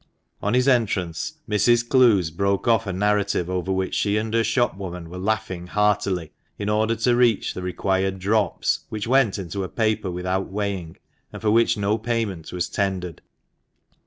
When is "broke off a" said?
2.31-2.91